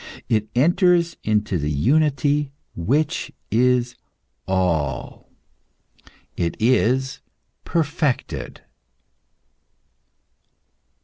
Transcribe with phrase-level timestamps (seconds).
[0.29, 3.93] It enters into the unity which is
[4.47, 5.29] All.
[6.35, 7.19] It is
[7.65, 8.61] perfected.